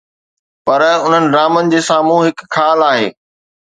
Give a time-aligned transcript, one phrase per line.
[0.65, 3.09] پر انهن ڊرامن جي سامهون هڪ خال آهي.